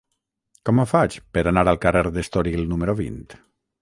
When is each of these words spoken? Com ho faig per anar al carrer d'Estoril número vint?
Com 0.69 0.79
ho 0.79 0.85
faig 0.93 1.17
per 1.37 1.43
anar 1.51 1.65
al 1.73 1.79
carrer 1.85 2.03
d'Estoril 2.17 2.65
número 2.73 2.97
vint? 3.03 3.21